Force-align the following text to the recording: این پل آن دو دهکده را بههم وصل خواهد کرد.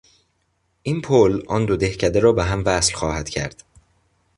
این 0.83 1.01
پل 1.01 1.43
آن 1.47 1.65
دو 1.65 1.77
دهکده 1.77 2.19
را 2.19 2.31
بههم 2.33 2.63
وصل 2.65 2.93
خواهد 2.93 3.29
کرد. 3.29 3.63